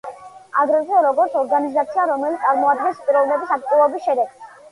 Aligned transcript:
აგრეთვე, 0.61 0.95
როგორც 1.05 1.35
ორგანიზაცია, 1.41 2.07
რომელიც 2.11 2.47
წარმოადგენს 2.47 3.05
პიროვნების 3.09 3.55
აქტივობის 3.59 4.09
შედეგს. 4.09 4.51